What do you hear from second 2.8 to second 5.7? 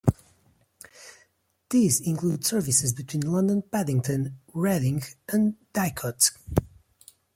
between London Paddington, Reading and